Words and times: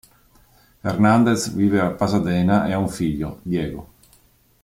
Hernández 0.83 1.49
vive 1.55 1.79
a 1.79 1.91
Pasadena 1.95 2.67
e 2.67 2.73
ha 2.73 2.79
un 2.79 2.89
figlio, 2.89 3.37
Diego. 3.45 3.83